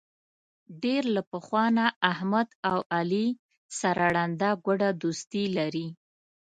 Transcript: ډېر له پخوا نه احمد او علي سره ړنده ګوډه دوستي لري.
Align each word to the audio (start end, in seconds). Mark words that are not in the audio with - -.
ډېر 0.83 1.03
له 1.15 1.21
پخوا 1.31 1.65
نه 1.77 1.85
احمد 2.11 2.47
او 2.69 2.77
علي 2.95 3.27
سره 3.79 4.03
ړنده 4.15 4.49
ګوډه 4.65 4.89
دوستي 5.01 5.43
لري. 5.57 5.87